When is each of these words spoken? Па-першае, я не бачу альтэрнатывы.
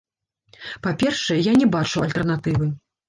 Па-першае, 0.87 1.37
я 1.49 1.53
не 1.61 1.67
бачу 1.79 2.03
альтэрнатывы. 2.07 2.65